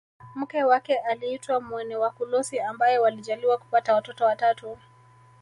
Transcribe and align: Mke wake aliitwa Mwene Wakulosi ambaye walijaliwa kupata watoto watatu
Mke 0.35 0.63
wake 0.63 0.97
aliitwa 0.97 1.61
Mwene 1.61 1.95
Wakulosi 1.95 2.59
ambaye 2.59 2.97
walijaliwa 2.97 3.57
kupata 3.57 3.93
watoto 3.93 4.25
watatu 4.25 4.77